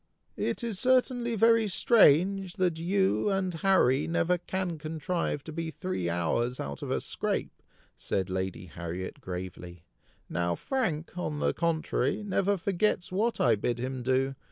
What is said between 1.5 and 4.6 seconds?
strange, that you and Harry never